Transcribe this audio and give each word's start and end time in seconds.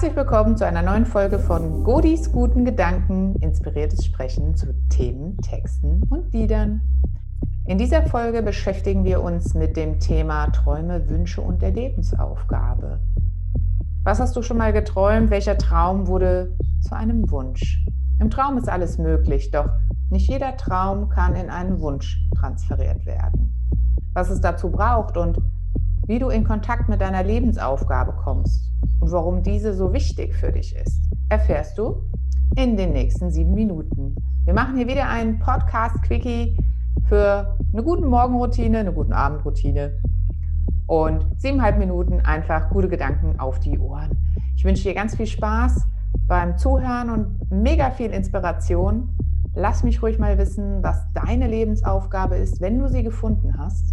Herzlich 0.00 0.16
willkommen 0.16 0.56
zu 0.56 0.64
einer 0.64 0.80
neuen 0.80 1.04
Folge 1.04 1.38
von 1.38 1.84
Godis 1.84 2.32
guten 2.32 2.64
Gedanken, 2.64 3.36
inspiriertes 3.42 4.06
Sprechen 4.06 4.54
zu 4.54 4.72
Themen, 4.88 5.36
Texten 5.42 6.02
und 6.08 6.32
Liedern. 6.32 6.80
In 7.66 7.76
dieser 7.76 8.06
Folge 8.06 8.42
beschäftigen 8.42 9.04
wir 9.04 9.22
uns 9.22 9.52
mit 9.52 9.76
dem 9.76 10.00
Thema 10.00 10.46
Träume, 10.52 11.06
Wünsche 11.10 11.42
und 11.42 11.60
der 11.60 11.72
Lebensaufgabe. 11.72 12.98
Was 14.02 14.20
hast 14.20 14.34
du 14.36 14.40
schon 14.40 14.56
mal 14.56 14.72
geträumt? 14.72 15.28
Welcher 15.28 15.58
Traum 15.58 16.06
wurde 16.06 16.56
zu 16.80 16.96
einem 16.96 17.30
Wunsch? 17.30 17.84
Im 18.20 18.30
Traum 18.30 18.56
ist 18.56 18.70
alles 18.70 18.96
möglich, 18.96 19.50
doch 19.50 19.68
nicht 20.08 20.30
jeder 20.30 20.56
Traum 20.56 21.10
kann 21.10 21.36
in 21.36 21.50
einen 21.50 21.78
Wunsch 21.78 22.26
transferiert 22.38 23.04
werden. 23.04 23.52
Was 24.14 24.30
es 24.30 24.40
dazu 24.40 24.70
braucht 24.70 25.18
und 25.18 25.42
wie 26.06 26.18
du 26.18 26.30
in 26.30 26.44
Kontakt 26.44 26.88
mit 26.88 27.02
deiner 27.02 27.22
Lebensaufgabe 27.22 28.12
kommst 28.12 28.69
und 29.00 29.10
warum 29.12 29.42
diese 29.42 29.74
so 29.74 29.92
wichtig 29.92 30.34
für 30.34 30.52
dich 30.52 30.76
ist, 30.76 31.00
erfährst 31.28 31.78
du 31.78 32.02
in 32.56 32.76
den 32.76 32.92
nächsten 32.92 33.30
sieben 33.30 33.54
Minuten. 33.54 34.14
Wir 34.44 34.54
machen 34.54 34.76
hier 34.76 34.88
wieder 34.88 35.08
einen 35.08 35.38
Podcast-Quickie 35.38 36.56
für 37.08 37.56
eine 37.72 37.82
gute 37.82 38.04
Morgenroutine, 38.04 38.78
eine 38.78 38.92
gute 38.92 39.14
Abendroutine 39.14 39.92
und 40.86 41.26
siebeneinhalb 41.38 41.78
Minuten 41.78 42.20
einfach 42.20 42.68
gute 42.70 42.88
Gedanken 42.88 43.38
auf 43.38 43.60
die 43.60 43.78
Ohren. 43.78 44.16
Ich 44.56 44.64
wünsche 44.64 44.82
dir 44.82 44.94
ganz 44.94 45.16
viel 45.16 45.26
Spaß 45.26 45.86
beim 46.26 46.58
Zuhören 46.58 47.10
und 47.10 47.50
mega 47.50 47.90
viel 47.90 48.10
Inspiration. 48.10 49.16
Lass 49.54 49.82
mich 49.82 50.02
ruhig 50.02 50.18
mal 50.18 50.36
wissen, 50.36 50.82
was 50.82 51.06
deine 51.12 51.46
Lebensaufgabe 51.46 52.36
ist, 52.36 52.60
wenn 52.60 52.78
du 52.78 52.88
sie 52.88 53.02
gefunden 53.02 53.56
hast. 53.56 53.92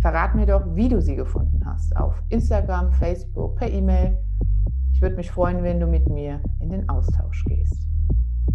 Verrat 0.00 0.34
mir 0.34 0.46
doch, 0.46 0.74
wie 0.74 0.88
du 0.88 1.00
sie 1.00 1.14
gefunden 1.14 1.61
hast. 1.61 1.61
Auf 1.96 2.14
Instagram, 2.28 2.92
Facebook, 2.92 3.56
per 3.56 3.70
E-Mail. 3.70 4.18
Ich 4.94 5.02
würde 5.02 5.16
mich 5.16 5.30
freuen, 5.30 5.62
wenn 5.62 5.80
du 5.80 5.86
mit 5.86 6.08
mir 6.08 6.40
in 6.60 6.70
den 6.70 6.88
Austausch 6.88 7.44
gehst. 7.46 7.88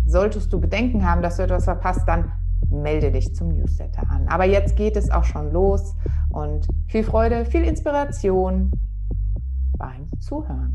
Solltest 0.06 0.52
du 0.54 0.60
Bedenken 0.60 1.10
haben, 1.10 1.22
dass 1.22 1.38
du 1.38 1.44
etwas 1.44 1.66
verpasst, 1.66 2.08
dann 2.08 2.32
melde 2.70 3.12
dich 3.12 3.34
zum 3.36 3.50
Newsletter 3.50 4.10
an. 4.10 4.28
Aber 4.28 4.46
jetzt 4.46 4.76
geht 4.76 4.96
es 4.96 5.10
auch 5.10 5.24
schon 5.24 5.52
los 5.52 5.96
und 6.32 6.68
viel 6.88 7.04
Freude, 7.04 7.46
viel 7.46 7.64
Inspiration 7.64 8.72
beim 9.78 10.10
Zuhören. 10.20 10.74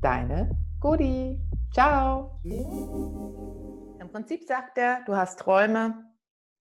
Deine 0.00 0.56
Gudi. 0.80 1.40
Ciao. 1.72 2.40
Im 2.42 4.08
Prinzip 4.10 4.44
sagt 4.44 4.78
er, 4.78 5.00
du 5.06 5.14
hast 5.14 5.38
Träume 5.38 5.94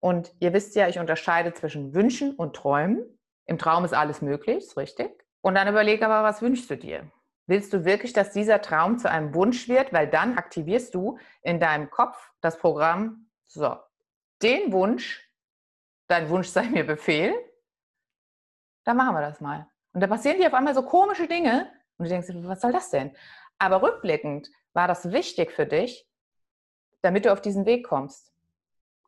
und 0.00 0.34
ihr 0.40 0.52
wisst 0.52 0.74
ja, 0.76 0.88
ich 0.88 0.98
unterscheide 0.98 1.54
zwischen 1.54 1.94
Wünschen 1.94 2.34
und 2.34 2.54
Träumen. 2.54 2.98
Im 3.48 3.58
Traum 3.58 3.84
ist 3.86 3.94
alles 3.94 4.20
möglich, 4.20 4.58
ist 4.58 4.76
richtig. 4.76 5.24
Und 5.40 5.54
dann 5.54 5.68
überlege 5.68 6.06
aber, 6.06 6.22
was 6.22 6.42
wünschst 6.42 6.70
du 6.70 6.76
dir? 6.76 7.10
Willst 7.46 7.72
du 7.72 7.86
wirklich, 7.86 8.12
dass 8.12 8.30
dieser 8.30 8.60
Traum 8.60 8.98
zu 8.98 9.10
einem 9.10 9.34
Wunsch 9.34 9.68
wird? 9.68 9.90
Weil 9.92 10.06
dann 10.06 10.36
aktivierst 10.36 10.94
du 10.94 11.18
in 11.40 11.58
deinem 11.58 11.90
Kopf 11.90 12.30
das 12.42 12.58
Programm, 12.58 13.30
so, 13.46 13.74
den 14.42 14.70
Wunsch, 14.72 15.26
dein 16.08 16.28
Wunsch 16.28 16.48
sei 16.48 16.64
mir 16.64 16.84
Befehl, 16.84 17.34
dann 18.84 18.98
machen 18.98 19.14
wir 19.14 19.22
das 19.22 19.40
mal. 19.40 19.66
Und 19.94 20.02
da 20.02 20.06
passieren 20.06 20.38
dir 20.38 20.48
auf 20.48 20.54
einmal 20.54 20.74
so 20.74 20.82
komische 20.82 21.26
Dinge 21.26 21.72
und 21.96 22.04
du 22.04 22.10
denkst, 22.10 22.28
was 22.30 22.60
soll 22.60 22.72
das 22.72 22.90
denn? 22.90 23.16
Aber 23.58 23.80
rückblickend 23.80 24.50
war 24.74 24.86
das 24.86 25.10
wichtig 25.10 25.52
für 25.52 25.64
dich, 25.64 26.06
damit 27.00 27.24
du 27.24 27.32
auf 27.32 27.40
diesen 27.40 27.64
Weg 27.64 27.86
kommst. 27.86 28.34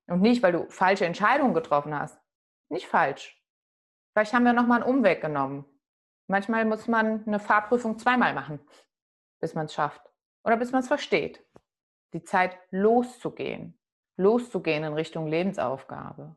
Und 0.07 0.23
nicht, 0.23 0.43
weil 0.43 0.53
du 0.53 0.71
falsche 0.71 1.05
Entscheidungen 1.05 1.53
getroffen 1.53 1.95
hast. 1.97 2.19
Nicht 2.71 2.87
falsch. 2.87 3.40
Vielleicht 4.13 4.33
haben 4.33 4.45
wir 4.45 4.53
nochmal 4.53 4.83
einen 4.83 4.91
Umweg 4.91 5.21
genommen. 5.21 5.65
Manchmal 6.27 6.65
muss 6.65 6.87
man 6.87 7.25
eine 7.27 7.41
Fahrprüfung 7.41 7.99
zweimal 7.99 8.35
machen, 8.35 8.61
bis 9.41 9.55
man 9.55 9.67
es 9.67 9.75
schafft 9.75 10.03
oder 10.45 10.57
bis 10.57 10.73
man 10.73 10.81
es 10.81 10.89
versteht. 10.89 11.45
Die 12.13 12.23
Zeit 12.23 12.57
loszugehen, 12.71 13.79
loszugehen 14.17 14.85
in 14.85 14.93
Richtung 14.95 15.27
Lebensaufgabe. 15.27 16.37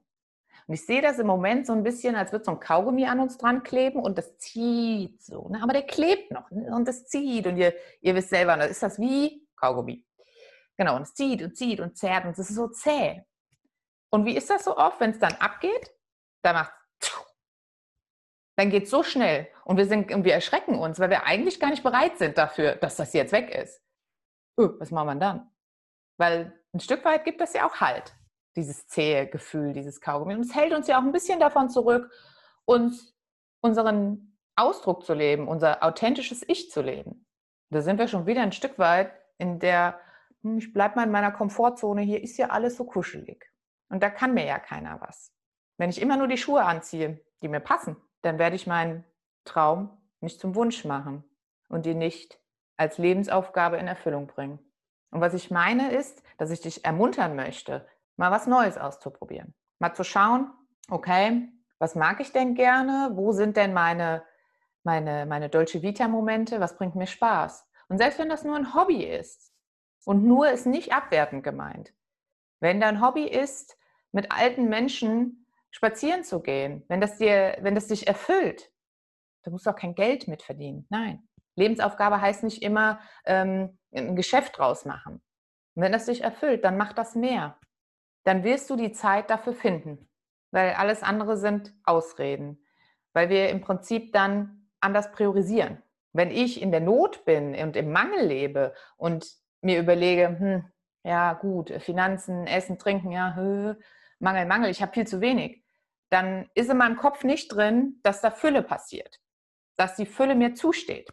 Und 0.67 0.73
ich 0.73 0.85
sehe 0.85 1.01
das 1.01 1.19
im 1.19 1.28
Moment 1.28 1.67
so 1.67 1.73
ein 1.73 1.83
bisschen, 1.83 2.16
als 2.16 2.31
würde 2.31 2.45
so 2.45 2.51
ein 2.51 2.59
Kaugummi 2.59 3.06
an 3.06 3.19
uns 3.19 3.38
dran 3.38 3.63
kleben 3.63 4.00
und 4.00 4.17
das 4.17 4.38
zieht 4.38 5.22
so. 5.22 5.50
Ne? 5.50 5.62
Aber 5.62 5.73
der 5.73 5.83
klebt 5.83 6.31
noch 6.31 6.50
ne? 6.51 6.73
und 6.73 6.88
das 6.88 7.06
zieht. 7.06 7.47
Und 7.47 7.57
ihr, 7.57 7.73
ihr 8.01 8.16
wisst 8.16 8.29
selber, 8.29 8.56
da 8.56 8.63
ist 8.66 8.81
das 8.81 9.00
wie 9.00 9.45
Kaugummi. 9.57 10.06
Genau, 10.78 10.95
und 10.95 11.03
es 11.03 11.13
zieht 11.13 11.41
und 11.41 11.56
zieht 11.56 11.79
und 11.79 11.97
zerrt 11.97 12.25
und 12.25 12.31
es 12.31 12.50
ist 12.50 12.56
so 12.56 12.67
zäh. 12.67 13.23
Und 14.09 14.25
wie 14.25 14.35
ist 14.35 14.50
das 14.50 14.63
so 14.63 14.78
oft, 14.78 15.00
wenn 15.00 15.12
es 15.12 15.19
dann 15.19 15.33
abgeht? 15.33 15.94
Da 16.44 16.53
macht 16.53 16.73
dann 18.56 18.69
geht 18.69 18.84
es 18.84 18.90
so 18.90 19.03
schnell 19.03 19.47
und 19.66 19.78
wir, 19.78 19.86
sind, 19.86 20.14
und 20.14 20.25
erschrecken 20.28 20.78
uns, 20.78 21.00
weil 21.00 21.09
wir 21.09 21.25
eigentlich 21.25 21.59
gar 21.59 21.69
nicht 21.69 21.84
bereit 21.84 22.18
sind 22.18 22.38
dafür, 22.38 22.75
dass 22.75 22.96
das 22.96 23.14
jetzt 23.14 23.31
weg 23.31 23.50
ist. 23.50 23.81
Uh, 24.59 24.74
was 24.80 24.91
machen 24.91 25.08
wir 25.08 25.16
dann? 25.16 25.52
Weil 26.18 26.53
ein 26.74 26.80
Stück 26.80 27.03
weit 27.06 27.25
gibt 27.25 27.42
das 27.42 27.53
ja 27.53 27.68
auch 27.68 27.81
Halt, 27.81 28.16
dieses 28.56 28.88
zähe 28.88 29.28
Gefühl, 29.28 29.74
dieses 29.74 30.00
Kaugummi. 30.00 30.36
Und 30.36 30.42
es 30.42 30.53
hält 30.53 30.74
uns 30.74 30.88
ja 30.88 31.00
auch 31.00 31.03
ein 31.03 31.12
bisschen 31.12 31.40
davon 31.40 31.69
zurück, 31.69 32.12
uns 32.66 33.16
unseren 33.62 34.38
Ausdruck 34.56 35.06
zu 35.06 35.13
leben, 35.13 35.47
unser 35.47 35.84
authentisches 35.84 36.47
Ich 36.47 36.69
zu 36.69 36.81
leben. 36.81 37.25
Da 37.72 37.81
sind 37.81 37.97
wir 37.97 38.08
schon 38.08 38.28
wieder 38.28 38.42
ein 38.42 38.52
Stück 38.52 38.78
weit 38.78 39.12
in 39.40 39.58
der, 39.59 40.00
hm, 40.42 40.59
ich 40.59 40.72
bleibe 40.74 40.96
mal 40.96 41.06
in 41.06 41.12
meiner 41.12 41.31
Komfortzone, 41.31 42.02
hier 42.02 42.22
ist 42.24 42.38
ja 42.38 42.50
alles 42.50 42.78
so 42.78 42.86
kuschelig. 42.86 43.52
Und 43.90 44.03
da 44.03 44.12
kann 44.12 44.36
mir 44.36 44.46
ja 44.46 44.59
keiner 44.59 45.02
was. 45.02 45.34
Wenn 45.78 45.90
ich 45.90 46.00
immer 46.00 46.18
nur 46.18 46.28
die 46.28 46.38
Schuhe 46.38 46.63
anziehe, 46.63 47.19
die 47.42 47.47
mir 47.47 47.59
passen, 47.59 47.97
dann 48.23 48.39
werde 48.39 48.56
ich 48.56 48.67
meinen 48.67 49.03
Traum 49.45 49.95
nicht 50.22 50.39
zum 50.39 50.56
Wunsch 50.56 50.85
machen 50.85 51.23
und 51.69 51.85
ihn 51.85 52.00
nicht 52.00 52.39
als 52.78 52.97
Lebensaufgabe 52.97 53.78
in 53.78 53.88
Erfüllung 53.88 54.28
bringen. 54.28 54.59
Und 55.11 55.22
was 55.22 55.34
ich 55.34 55.51
meine 55.51 55.91
ist, 55.91 56.23
dass 56.38 56.50
ich 56.50 56.62
dich 56.62 56.83
ermuntern 56.85 57.35
möchte, 57.35 57.88
mal 58.16 58.31
was 58.31 58.47
Neues 58.47 58.78
auszuprobieren. 58.78 59.53
Mal 59.79 59.94
zu 59.94 60.03
schauen, 60.03 60.51
okay, 60.89 61.50
was 61.78 61.95
mag 61.95 62.19
ich 62.19 62.31
denn 62.31 62.56
gerne? 62.56 63.12
Wo 63.13 63.31
sind 63.31 63.57
denn 63.57 63.73
meine, 63.73 64.23
meine, 64.83 65.25
meine 65.25 65.50
Dolce 65.50 65.81
Vita-Momente? 65.81 66.59
Was 66.59 66.78
bringt 66.78 66.95
mir 66.95 67.07
Spaß? 67.07 67.67
Und 67.89 67.97
selbst 67.97 68.17
wenn 68.17 68.29
das 68.29 68.44
nur 68.44 68.56
ein 68.56 68.73
Hobby 68.73 69.03
ist 69.03 69.53
und 70.06 70.23
nur 70.23 70.50
ist 70.50 70.66
nicht 70.66 70.94
abwertend 70.94 71.44
gemeint, 71.44 71.94
wenn 72.59 72.79
dein 72.79 73.06
Hobby 73.06 73.25
ist, 73.28 73.78
mit 74.13 74.31
alten 74.31 74.69
Menschen 74.69 75.43
spazieren 75.73 76.23
zu 76.23 76.39
gehen, 76.39 76.85
wenn 76.88 77.01
das 77.01 77.17
dir, 77.17 77.57
wenn 77.61 77.75
das 77.75 77.88
dich 77.88 78.07
erfüllt, 78.07 78.72
da 79.44 79.51
musst 79.51 79.66
du 79.66 79.72
auch 79.72 79.75
kein 79.75 79.95
Geld 79.95 80.28
mit 80.28 80.41
verdienen. 80.41 80.88
Nein. 80.89 81.28
Lebensaufgabe 81.56 82.22
heißt 82.22 82.44
nicht 82.44 82.63
immer 82.63 83.00
ähm, 83.25 83.78
ein 83.94 84.16
Geschäft 84.16 84.57
draus 84.57 84.85
machen. 84.85 85.22
Und 85.75 85.83
wenn 85.83 85.91
das 85.91 86.06
dich 86.06 86.22
erfüllt, 86.22 86.63
dann 86.63 86.78
mach 86.78 86.94
das 86.94 87.16
mehr. 87.16 87.59
Dann 88.23 88.44
wirst 88.44 88.69
du 88.69 88.75
die 88.75 88.91
Zeit 88.91 89.29
dafür 89.29 89.53
finden, 89.53 90.09
weil 90.51 90.73
alles 90.73 91.03
andere 91.03 91.38
sind 91.38 91.73
Ausreden, 91.83 92.63
weil 93.13 93.29
wir 93.29 93.50
im 93.50 93.62
Prinzip 93.62 94.13
dann 94.13 94.69
anders 94.79 95.12
priorisieren. 95.12 95.81
Wenn 96.13 96.31
ich 96.31 96.62
in 96.62 96.72
der 96.72 96.79
Not 96.79 97.25
bin 97.25 97.56
und 97.56 97.75
im 97.75 97.91
Mangel 97.91 98.25
lebe 98.25 98.73
und 98.97 99.28
mir 99.62 99.79
überlege, 99.79 100.39
hm, 100.39 100.72
ja 101.03 101.33
gut, 101.33 101.72
Finanzen, 101.79 102.47
Essen, 102.47 102.78
Trinken, 102.78 103.12
ja, 103.12 103.35
hö, 103.35 103.75
Mangel, 104.19 104.45
Mangel, 104.45 104.69
ich 104.69 104.81
habe 104.81 104.94
viel 104.94 105.06
zu 105.06 105.19
wenig, 105.22 105.62
dann 106.13 106.47
ist 106.53 106.69
in 106.69 106.78
meinem 106.78 106.96
Kopf 106.96 107.24
nicht 107.24 107.50
drin, 107.50 108.00
dass 108.03 108.22
da 108.22 108.29
Fülle 108.29 108.62
passiert, 108.62 109.19
dass 109.78 109.96
die 109.96 110.06
Fülle 110.06 110.35
mir 110.35 110.53
zusteht, 110.53 111.12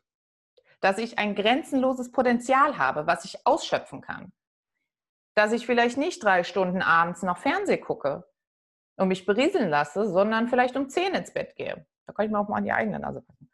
dass 0.80 0.98
ich 0.98 1.18
ein 1.18 1.34
grenzenloses 1.34 2.12
Potenzial 2.12 2.76
habe, 2.76 3.06
was 3.06 3.24
ich 3.24 3.46
ausschöpfen 3.46 4.02
kann, 4.02 4.32
dass 5.34 5.52
ich 5.52 5.64
vielleicht 5.64 5.96
nicht 5.96 6.22
drei 6.22 6.44
Stunden 6.44 6.82
abends 6.82 7.22
noch 7.22 7.38
Fernseh 7.38 7.78
gucke 7.78 8.28
und 8.96 9.08
mich 9.08 9.24
berieseln 9.24 9.70
lasse, 9.70 10.06
sondern 10.06 10.48
vielleicht 10.48 10.76
um 10.76 10.90
zehn 10.90 11.14
ins 11.14 11.32
Bett 11.32 11.56
gehe. 11.56 11.86
Da 12.06 12.12
kann 12.12 12.26
ich 12.26 12.30
mir 12.30 12.38
auch 12.38 12.48
mal 12.48 12.58
an 12.58 12.64
die 12.64 12.72
eigene 12.72 12.98
Nase 12.98 13.22
packen. 13.22 13.50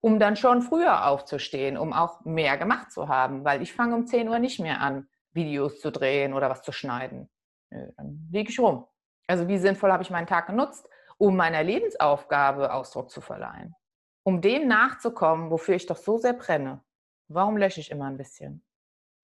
Um 0.00 0.20
dann 0.20 0.36
schon 0.36 0.62
früher 0.62 1.08
aufzustehen, 1.08 1.76
um 1.76 1.92
auch 1.92 2.24
mehr 2.24 2.56
gemacht 2.56 2.92
zu 2.92 3.08
haben, 3.08 3.44
weil 3.44 3.62
ich 3.62 3.72
fange 3.72 3.96
um 3.96 4.06
10 4.06 4.28
Uhr 4.28 4.38
nicht 4.38 4.60
mehr 4.60 4.80
an, 4.80 5.08
Videos 5.32 5.80
zu 5.80 5.90
drehen 5.90 6.34
oder 6.34 6.50
was 6.50 6.62
zu 6.62 6.70
schneiden. 6.70 7.28
Nö, 7.70 7.90
dann 7.96 8.28
liege 8.30 8.50
ich 8.50 8.60
rum. 8.60 8.86
Also 9.26 9.48
wie 9.48 9.58
sinnvoll 9.58 9.92
habe 9.92 10.02
ich 10.02 10.10
meinen 10.10 10.26
Tag 10.26 10.46
genutzt, 10.46 10.88
um 11.18 11.36
meiner 11.36 11.62
Lebensaufgabe 11.62 12.72
Ausdruck 12.72 13.10
zu 13.10 13.20
verleihen? 13.20 13.74
Um 14.22 14.40
dem 14.40 14.68
nachzukommen, 14.68 15.50
wofür 15.50 15.74
ich 15.74 15.86
doch 15.86 15.96
so 15.96 16.18
sehr 16.18 16.32
brenne. 16.32 16.82
Warum 17.28 17.56
lösche 17.56 17.80
ich 17.80 17.90
immer 17.90 18.06
ein 18.06 18.16
bisschen? 18.16 18.64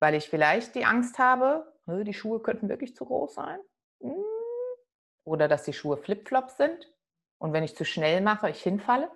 Weil 0.01 0.15
ich 0.15 0.29
vielleicht 0.29 0.75
die 0.75 0.85
Angst 0.85 1.19
habe, 1.19 1.73
die 1.87 2.15
Schuhe 2.15 2.41
könnten 2.41 2.69
wirklich 2.69 2.95
zu 2.95 3.05
groß 3.05 3.35
sein. 3.35 3.59
Hm. 4.01 4.15
Oder 5.25 5.49
dass 5.49 5.65
die 5.65 5.73
Schuhe 5.73 5.97
Flipflops 5.97 6.57
sind 6.57 6.91
und 7.39 7.53
wenn 7.53 7.65
ich 7.65 7.77
zu 7.77 7.85
schnell 7.85 8.21
mache, 8.21 8.51
ich 8.51 8.63
hinfalle 8.63 9.11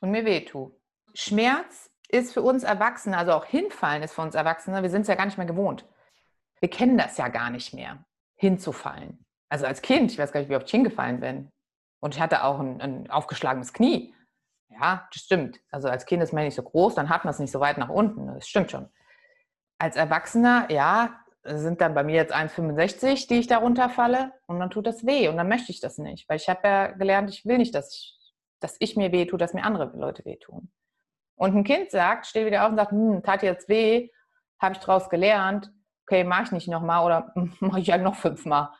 und 0.00 0.10
mir 0.10 0.24
wehtue. 0.24 0.72
Schmerz 1.14 1.90
ist 2.08 2.32
für 2.32 2.42
uns 2.42 2.64
Erwachsene, 2.64 3.16
also 3.16 3.32
auch 3.32 3.44
hinfallen 3.44 4.02
ist 4.02 4.14
für 4.14 4.22
uns 4.22 4.34
Erwachsene, 4.34 4.82
wir 4.82 4.90
sind 4.90 5.02
es 5.02 5.08
ja 5.08 5.14
gar 5.14 5.26
nicht 5.26 5.38
mehr 5.38 5.46
gewohnt. 5.46 5.86
Wir 6.60 6.70
kennen 6.70 6.98
das 6.98 7.18
ja 7.18 7.28
gar 7.28 7.50
nicht 7.50 7.74
mehr, 7.74 8.04
hinzufallen. 8.36 9.24
Also 9.48 9.66
als 9.66 9.82
Kind, 9.82 10.12
ich 10.12 10.18
weiß 10.18 10.32
gar 10.32 10.40
nicht, 10.40 10.50
wie 10.50 10.56
oft 10.56 10.66
ich 10.66 10.72
hingefallen 10.72 11.20
bin. 11.20 11.50
Und 12.00 12.14
ich 12.14 12.20
hatte 12.20 12.44
auch 12.44 12.60
ein, 12.60 12.80
ein 12.80 13.10
aufgeschlagenes 13.10 13.72
Knie. 13.72 14.14
Ja, 14.68 15.08
das 15.12 15.22
stimmt. 15.22 15.60
Also 15.70 15.88
als 15.88 16.06
Kind 16.06 16.22
ist 16.22 16.32
man 16.32 16.44
nicht 16.44 16.54
so 16.54 16.62
groß, 16.62 16.94
dann 16.94 17.08
hat 17.08 17.24
man 17.24 17.32
es 17.32 17.38
nicht 17.38 17.52
so 17.52 17.60
weit 17.60 17.78
nach 17.78 17.88
unten. 17.88 18.26
Das 18.26 18.48
stimmt 18.48 18.70
schon. 18.70 18.90
Als 19.78 19.96
Erwachsener, 19.96 20.70
ja, 20.70 21.24
sind 21.44 21.80
dann 21.80 21.94
bei 21.94 22.02
mir 22.02 22.14
jetzt 22.14 22.34
1,65, 22.34 23.28
die 23.28 23.38
ich 23.38 23.46
darunter 23.46 23.90
falle 23.90 24.32
und 24.46 24.58
dann 24.58 24.70
tut 24.70 24.86
das 24.86 25.04
weh 25.04 25.28
und 25.28 25.36
dann 25.36 25.48
möchte 25.48 25.70
ich 25.72 25.80
das 25.80 25.98
nicht, 25.98 26.28
weil 26.28 26.38
ich 26.38 26.48
habe 26.48 26.60
ja 26.66 26.86
gelernt, 26.88 27.28
ich 27.30 27.44
will 27.44 27.58
nicht, 27.58 27.74
dass 27.74 27.94
ich, 27.94 28.18
dass 28.60 28.76
ich 28.78 28.96
mir 28.96 29.12
weh 29.12 29.26
tue, 29.26 29.38
dass 29.38 29.52
mir 29.52 29.64
andere 29.64 29.92
Leute 29.96 30.24
wehtun. 30.24 30.72
Und 31.36 31.54
ein 31.54 31.64
Kind 31.64 31.90
sagt, 31.90 32.26
steht 32.26 32.46
wieder 32.46 32.64
auf 32.64 32.70
und 32.70 32.76
sagt, 32.76 32.92
hm, 32.92 33.22
tat 33.22 33.42
jetzt 33.42 33.68
weh, 33.68 34.08
habe 34.58 34.74
ich 34.74 34.78
daraus 34.78 35.10
gelernt, 35.10 35.70
okay, 36.06 36.24
mache 36.24 36.44
ich 36.44 36.52
nicht 36.52 36.68
nochmal 36.68 37.04
oder 37.04 37.32
mache 37.60 37.80
ich 37.80 37.88
ja 37.88 37.98
noch 37.98 38.14
fünfmal. 38.14 38.70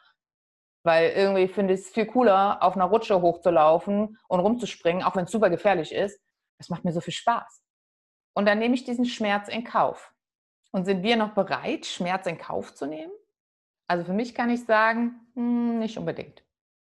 Weil 0.85 1.11
irgendwie 1.11 1.49
finde 1.49 1.75
ich 1.75 1.81
es 1.81 1.89
viel 1.89 2.07
cooler, 2.07 2.63
auf 2.63 2.77
einer 2.77 2.85
Rutsche 2.85 3.21
hochzulaufen 3.21 4.19
und 4.29 4.41
rumzuspringen, 4.41 5.03
auch 5.03 5.17
wenn 5.17 5.25
es 5.25 5.33
super 5.33 5.51
gefährlich 5.51 5.93
ist. 5.93 6.21
Das 6.59 6.69
macht 6.69 6.85
mir 6.85 6.93
so 6.93 7.01
viel 7.01 7.15
Spaß. 7.15 7.63
Und 8.35 8.47
dann 8.47 8.59
nehme 8.59 8.75
ich 8.75 8.85
diesen 8.85 9.07
Schmerz 9.07 9.49
in 9.49 9.65
Kauf. 9.65 10.13
Und 10.73 10.85
sind 10.85 11.03
wir 11.03 11.17
noch 11.17 11.35
bereit, 11.35 11.87
Schmerz 11.87 12.27
in 12.27 12.37
Kauf 12.37 12.75
zu 12.75 12.87
nehmen? 12.87 13.13
Also 13.87 14.05
für 14.05 14.13
mich 14.13 14.35
kann 14.35 14.51
ich 14.51 14.65
sagen, 14.65 15.21
hm, 15.35 15.79
nicht 15.79 15.99
unbedingt. 15.99 16.45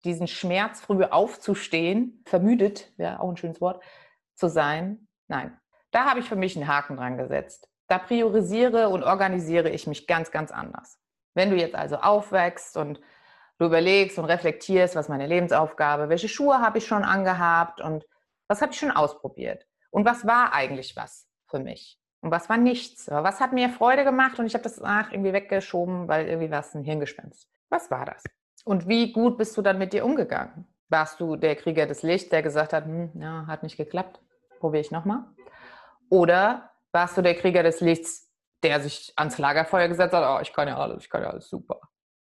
Diesen 0.05 0.29
Schmerz 0.29 0.81
früh 0.81 1.05
aufzustehen, 1.05 2.23
vermüdet, 2.27 2.93
ja 2.97 3.21
auch 3.21 3.29
ein 3.29 3.37
schönes 3.37 3.61
Wort, 3.61 3.83
zu 4.35 4.49
sein, 4.49 5.09
nein. 5.29 5.59
Da 5.91 6.05
habe 6.05 6.21
ich 6.21 6.29
für 6.29 6.37
mich 6.37 6.57
einen 6.57 6.69
Haken 6.69 6.97
dran 6.97 7.19
gesetzt. 7.19 7.69
Da 7.89 7.99
priorisiere 7.99 8.89
und 8.89 9.03
organisiere 9.03 9.71
ich 9.71 9.87
mich 9.87 10.07
ganz, 10.07 10.31
ganz 10.31 10.53
anders. 10.53 11.01
Wenn 11.35 11.51
du 11.51 11.57
jetzt 11.57 11.75
also 11.75 11.97
aufwächst 11.97 12.77
und 12.77 13.01
du 13.61 13.67
überlegst 13.67 14.19
und 14.19 14.25
reflektierst, 14.25 14.97
was 14.97 15.09
meine 15.09 15.27
Lebensaufgabe, 15.27 16.09
welche 16.09 16.29
Schuhe 16.29 16.61
habe 16.61 16.79
ich 16.79 16.87
schon 16.87 17.05
angehabt 17.05 17.81
und 17.83 18.07
was 18.49 18.62
habe 18.62 18.73
ich 18.73 18.79
schon 18.79 18.91
ausprobiert 18.91 19.67
und 19.91 20.07
was 20.07 20.27
war 20.27 20.55
eigentlich 20.55 20.97
was 20.97 21.29
für 21.47 21.61
mich 21.61 22.01
und 22.23 22.31
was 22.31 22.49
war 22.49 22.57
nichts. 22.57 23.09
Was 23.11 23.39
hat 23.39 23.53
mir 23.53 23.69
Freude 23.69 24.05
gemacht 24.05 24.39
und 24.39 24.47
ich 24.47 24.55
habe 24.55 24.65
das 24.65 24.83
ach, 24.83 25.12
irgendwie 25.12 25.35
weggeschoben, 25.35 26.09
weil 26.09 26.27
irgendwie 26.27 26.51
war 26.51 26.61
es 26.61 26.75
ein 26.75 26.85
Hirngespenst. 26.85 27.49
Was 27.69 27.91
war 27.91 28.07
das? 28.07 28.25
Und 28.65 28.89
wie 28.89 29.12
gut 29.12 29.37
bist 29.37 29.57
du 29.57 29.63
dann 29.63 29.79
mit 29.79 29.93
dir 29.93 30.06
umgegangen? 30.06 30.67
Warst 30.89 31.21
du 31.21 31.37
der 31.37 31.55
Krieger 31.55 31.87
des 31.87 32.03
Lichts, 32.03 32.31
der 32.31 32.43
gesagt 32.43 32.73
hat, 32.73 32.87
hm, 32.87 33.11
ja, 33.21 33.47
hat 33.47 33.63
nicht 33.63 33.77
geklappt, 33.77 34.21
probiere 34.59 34.81
ich 34.81 34.91
nochmal? 34.91 35.25
Oder 36.09 36.71
warst 36.93 37.17
du 37.17 37.23
der 37.23 37.35
Krieger 37.35 37.63
des 37.63 37.81
Lichts, 37.81 38.33
der 38.63 38.81
sich 38.81 39.13
ans 39.17 39.37
Lagerfeuer 39.37 39.89
gesetzt 39.89 40.15
hat, 40.15 40.25
oh, 40.27 40.41
ich 40.43 40.53
kann 40.53 40.67
ja 40.67 40.79
alles, 40.79 41.05
ich 41.05 41.11
kann 41.11 41.23
ja 41.23 41.29
alles 41.29 41.49
super. 41.49 41.81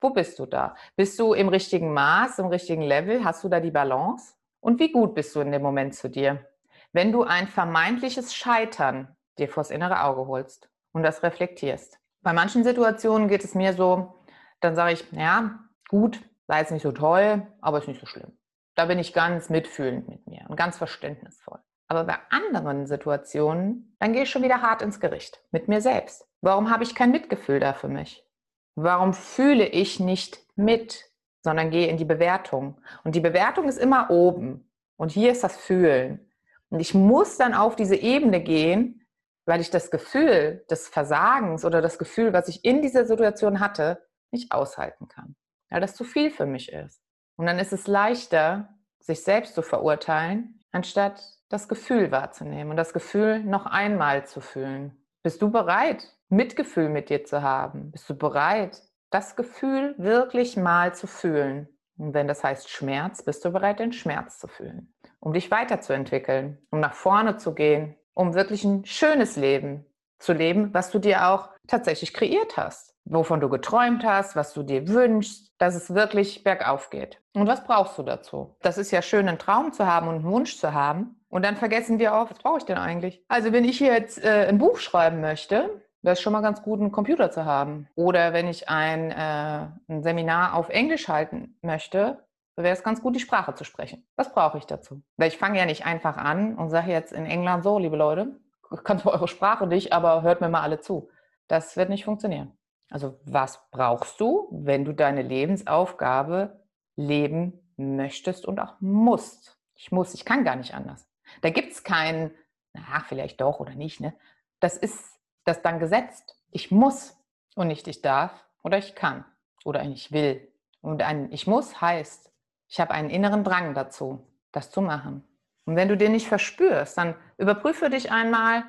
Wo 0.03 0.09
bist 0.09 0.37
du 0.37 0.45
da? 0.45 0.75
Bist 0.97 1.17
du 1.17 1.33
im 1.33 1.47
richtigen 1.47 1.93
Maß, 1.93 2.39
im 2.39 2.47
richtigen 2.47 2.81
Level? 2.81 3.23
Hast 3.23 3.41
du 3.45 3.47
da 3.47 3.61
die 3.61 3.71
Balance? 3.71 4.33
Und 4.59 4.77
wie 4.81 4.91
gut 4.91 5.15
bist 5.15 5.33
du 5.33 5.39
in 5.39 5.53
dem 5.53 5.61
Moment 5.61 5.95
zu 5.95 6.09
dir? 6.09 6.45
Wenn 6.91 7.13
du 7.13 7.23
ein 7.23 7.47
vermeintliches 7.47 8.35
Scheitern 8.35 9.15
dir 9.37 9.47
vors 9.47 9.71
innere 9.71 10.03
Auge 10.03 10.27
holst 10.27 10.69
und 10.91 11.03
das 11.03 11.23
reflektierst. 11.23 11.99
Bei 12.21 12.33
manchen 12.33 12.65
Situationen 12.65 13.29
geht 13.29 13.45
es 13.45 13.55
mir 13.55 13.71
so, 13.71 14.13
dann 14.59 14.75
sage 14.75 14.91
ich, 14.91 15.09
ja, 15.13 15.59
gut, 15.87 16.19
war 16.47 16.59
jetzt 16.59 16.73
nicht 16.73 16.83
so 16.83 16.91
toll, 16.91 17.47
aber 17.61 17.77
ist 17.77 17.87
nicht 17.87 18.01
so 18.01 18.05
schlimm. 18.05 18.37
Da 18.75 18.87
bin 18.87 18.99
ich 18.99 19.13
ganz 19.13 19.49
mitfühlend 19.49 20.09
mit 20.09 20.27
mir 20.27 20.45
und 20.49 20.57
ganz 20.57 20.77
verständnisvoll. 20.77 21.59
Aber 21.87 22.03
bei 22.03 22.17
anderen 22.29 22.87
Situationen, 22.87 23.95
dann 23.99 24.11
gehe 24.11 24.23
ich 24.23 24.29
schon 24.29 24.43
wieder 24.43 24.61
hart 24.61 24.81
ins 24.81 24.99
Gericht 24.99 25.41
mit 25.51 25.69
mir 25.69 25.79
selbst. 25.79 26.27
Warum 26.41 26.69
habe 26.69 26.83
ich 26.83 26.93
kein 26.93 27.11
Mitgefühl 27.11 27.61
da 27.61 27.71
für 27.71 27.87
mich? 27.87 28.27
Warum 28.75 29.13
fühle 29.13 29.67
ich 29.67 29.99
nicht 29.99 30.39
mit, 30.55 31.05
sondern 31.41 31.69
gehe 31.69 31.87
in 31.87 31.97
die 31.97 32.05
Bewertung? 32.05 32.81
Und 33.03 33.15
die 33.15 33.19
Bewertung 33.19 33.67
ist 33.67 33.77
immer 33.77 34.09
oben. 34.09 34.69
Und 34.97 35.11
hier 35.11 35.31
ist 35.31 35.43
das 35.43 35.57
Fühlen. 35.57 36.31
Und 36.69 36.79
ich 36.79 36.93
muss 36.93 37.37
dann 37.37 37.53
auf 37.53 37.75
diese 37.75 37.95
Ebene 37.95 38.41
gehen, 38.41 39.05
weil 39.45 39.61
ich 39.61 39.69
das 39.69 39.91
Gefühl 39.91 40.65
des 40.69 40.87
Versagens 40.87 41.65
oder 41.65 41.81
das 41.81 41.97
Gefühl, 41.97 42.33
was 42.33 42.47
ich 42.47 42.63
in 42.63 42.81
dieser 42.81 43.05
Situation 43.05 43.59
hatte, 43.59 44.01
nicht 44.31 44.51
aushalten 44.51 45.07
kann. 45.07 45.35
Weil 45.69 45.81
das 45.81 45.95
zu 45.95 46.03
viel 46.03 46.31
für 46.31 46.45
mich 46.45 46.71
ist. 46.71 47.01
Und 47.35 47.45
dann 47.45 47.59
ist 47.59 47.73
es 47.73 47.87
leichter, 47.87 48.69
sich 48.99 49.23
selbst 49.23 49.53
zu 49.55 49.61
verurteilen, 49.61 50.61
anstatt 50.71 51.21
das 51.49 51.67
Gefühl 51.67 52.11
wahrzunehmen 52.11 52.71
und 52.71 52.77
das 52.77 52.93
Gefühl 52.93 53.43
noch 53.43 53.65
einmal 53.65 54.25
zu 54.25 54.41
fühlen. 54.41 55.02
Bist 55.23 55.41
du 55.41 55.49
bereit, 55.49 56.11
Mitgefühl 56.27 56.89
mit 56.89 57.09
dir 57.09 57.23
zu 57.23 57.41
haben? 57.41 57.91
Bist 57.91 58.09
du 58.09 58.13
bereit, 58.13 58.81
das 59.09 59.37
Gefühl 59.37 59.95
wirklich 59.97 60.57
mal 60.57 60.93
zu 60.93 61.07
fühlen? 61.07 61.69
Und 61.97 62.13
wenn 62.13 62.27
das 62.27 62.43
heißt 62.43 62.69
Schmerz, 62.69 63.23
bist 63.23 63.45
du 63.45 63.51
bereit, 63.51 63.79
den 63.79 63.93
Schmerz 63.93 64.37
zu 64.37 64.49
fühlen, 64.49 64.93
um 65.21 65.31
dich 65.31 65.49
weiterzuentwickeln, 65.49 66.57
um 66.71 66.81
nach 66.81 66.93
vorne 66.93 67.37
zu 67.37 67.53
gehen, 67.53 67.95
um 68.13 68.33
wirklich 68.33 68.65
ein 68.65 68.83
schönes 68.83 69.37
Leben 69.37 69.85
zu 70.19 70.33
leben, 70.33 70.73
was 70.73 70.91
du 70.91 70.99
dir 70.99 71.29
auch 71.29 71.51
tatsächlich 71.67 72.13
kreiert 72.13 72.57
hast, 72.57 72.92
wovon 73.05 73.39
du 73.39 73.49
geträumt 73.49 74.05
hast, 74.05 74.35
was 74.35 74.53
du 74.53 74.63
dir 74.63 74.87
wünschst, 74.87 75.53
dass 75.57 75.75
es 75.75 75.93
wirklich 75.93 76.43
bergauf 76.43 76.89
geht. 76.89 77.21
Und 77.33 77.47
was 77.47 77.63
brauchst 77.63 77.97
du 77.97 78.03
dazu? 78.03 78.55
Das 78.61 78.77
ist 78.77 78.91
ja 78.91 79.01
schön, 79.01 79.27
einen 79.27 79.39
Traum 79.39 79.73
zu 79.73 79.85
haben 79.85 80.07
und 80.07 80.15
einen 80.15 80.23
Wunsch 80.25 80.57
zu 80.57 80.73
haben. 80.73 81.19
Und 81.29 81.43
dann 81.43 81.57
vergessen 81.57 81.99
wir 81.99 82.15
auch, 82.15 82.29
was 82.29 82.37
brauche 82.37 82.59
ich 82.59 82.65
denn 82.65 82.77
eigentlich? 82.77 83.23
Also 83.27 83.51
wenn 83.51 83.65
ich 83.65 83.77
hier 83.77 83.93
jetzt 83.93 84.23
äh, 84.23 84.45
ein 84.47 84.57
Buch 84.57 84.77
schreiben 84.77 85.19
möchte, 85.21 85.81
wäre 86.01 86.13
es 86.13 86.21
schon 86.21 86.33
mal 86.33 86.41
ganz 86.41 86.61
gut, 86.61 86.79
einen 86.79 86.91
Computer 86.91 87.31
zu 87.31 87.45
haben. 87.45 87.87
Oder 87.95 88.33
wenn 88.33 88.47
ich 88.47 88.69
ein, 88.69 89.11
äh, 89.11 89.67
ein 89.87 90.03
Seminar 90.03 90.53
auf 90.53 90.69
Englisch 90.69 91.07
halten 91.07 91.57
möchte, 91.61 92.19
wäre 92.55 92.75
es 92.75 92.83
ganz 92.83 93.01
gut, 93.01 93.15
die 93.15 93.19
Sprache 93.19 93.55
zu 93.55 93.63
sprechen. 93.63 94.05
Was 94.15 94.31
brauche 94.31 94.57
ich 94.57 94.65
dazu? 94.65 95.01
Weil 95.17 95.29
ich 95.29 95.37
fange 95.37 95.57
ja 95.57 95.65
nicht 95.65 95.85
einfach 95.85 96.17
an 96.17 96.55
und 96.55 96.69
sage 96.69 96.91
jetzt 96.91 97.13
in 97.13 97.25
England 97.25 97.63
so, 97.63 97.79
liebe 97.79 97.97
Leute, 97.97 98.39
kann 98.83 98.99
zwar 98.99 99.13
eure 99.13 99.27
Sprache 99.27 99.65
nicht, 99.65 99.93
aber 99.93 100.21
hört 100.21 100.41
mir 100.41 100.49
mal 100.49 100.61
alle 100.61 100.79
zu. 100.81 101.09
Das 101.47 101.77
wird 101.77 101.89
nicht 101.89 102.05
funktionieren. 102.05 102.51
Also 102.93 103.19
was 103.25 103.59
brauchst 103.71 104.19
du, 104.19 104.47
wenn 104.51 104.85
du 104.85 104.93
deine 104.93 105.23
Lebensaufgabe 105.23 106.63
leben 106.95 107.59
möchtest 107.75 108.45
und 108.45 108.59
auch 108.59 108.75
musst? 108.81 109.57
Ich 109.73 109.91
muss, 109.91 110.13
ich 110.13 110.25
kann 110.25 110.43
gar 110.43 110.55
nicht 110.55 110.75
anders. 110.75 111.09
Da 111.41 111.49
gibt 111.49 111.71
es 111.71 111.83
keinen, 111.83 112.29
na, 112.71 113.03
vielleicht 113.07 113.41
doch 113.41 113.59
oder 113.59 113.73
nicht. 113.73 113.99
Ne? 113.99 114.13
Das 114.59 114.77
ist 114.77 115.19
das 115.43 115.63
dann 115.63 115.79
gesetzt. 115.79 116.39
Ich 116.51 116.69
muss 116.69 117.17
und 117.55 117.67
nicht 117.67 117.87
ich 117.87 118.03
darf 118.03 118.31
oder 118.61 118.77
ich 118.77 118.93
kann 118.93 119.25
oder 119.65 119.81
ich 119.81 120.11
will. 120.11 120.47
Und 120.81 121.01
ein 121.01 121.31
Ich 121.31 121.47
muss 121.47 121.81
heißt, 121.81 122.31
ich 122.67 122.79
habe 122.79 122.91
einen 122.91 123.09
inneren 123.09 123.43
Drang 123.43 123.73
dazu, 123.73 124.27
das 124.51 124.69
zu 124.69 124.81
machen. 124.81 125.27
Und 125.65 125.75
wenn 125.75 125.87
du 125.87 125.97
den 125.97 126.11
nicht 126.11 126.27
verspürst, 126.27 126.95
dann 126.99 127.15
überprüfe 127.39 127.89
dich 127.89 128.11
einmal, 128.11 128.65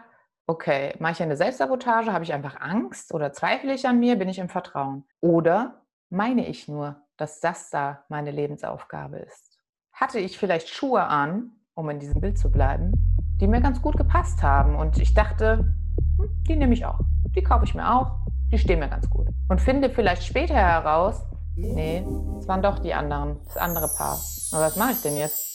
okay, 0.46 0.94
mache 0.98 1.12
ich 1.12 1.22
eine 1.22 1.36
Selbstsabotage, 1.36 2.12
habe 2.12 2.24
ich 2.24 2.32
einfach 2.32 2.60
Angst 2.60 3.12
oder 3.12 3.32
zweifle 3.32 3.74
ich 3.74 3.86
an 3.86 3.98
mir, 3.98 4.16
bin 4.16 4.28
ich 4.28 4.38
im 4.38 4.48
Vertrauen? 4.48 5.04
Oder 5.20 5.82
meine 6.10 6.46
ich 6.46 6.68
nur, 6.68 6.96
dass 7.16 7.40
das 7.40 7.70
da 7.70 8.04
meine 8.08 8.30
Lebensaufgabe 8.30 9.18
ist? 9.18 9.60
Hatte 9.92 10.18
ich 10.18 10.38
vielleicht 10.38 10.68
Schuhe 10.68 11.04
an, 11.04 11.52
um 11.74 11.88
in 11.90 11.98
diesem 11.98 12.20
Bild 12.20 12.38
zu 12.38 12.50
bleiben, 12.50 12.92
die 13.40 13.46
mir 13.46 13.60
ganz 13.60 13.80
gut 13.80 13.96
gepasst 13.96 14.42
haben 14.42 14.76
und 14.76 14.98
ich 14.98 15.14
dachte, 15.14 15.74
hm, 16.18 16.44
die 16.46 16.56
nehme 16.56 16.74
ich 16.74 16.84
auch. 16.84 17.00
Die 17.34 17.42
kaufe 17.42 17.64
ich 17.64 17.74
mir 17.74 17.92
auch. 17.92 18.18
Die 18.52 18.58
stehen 18.58 18.78
mir 18.78 18.88
ganz 18.88 19.08
gut. 19.10 19.26
Und 19.48 19.60
finde 19.60 19.90
vielleicht 19.90 20.24
später 20.24 20.54
heraus, 20.54 21.24
nee, 21.56 22.04
es 22.38 22.46
waren 22.46 22.62
doch 22.62 22.78
die 22.78 22.94
anderen, 22.94 23.40
das 23.46 23.56
andere 23.56 23.88
Paar. 23.96 24.18
Aber 24.52 24.62
was 24.62 24.76
mache 24.76 24.92
ich 24.92 25.02
denn 25.02 25.16
jetzt? 25.16 25.53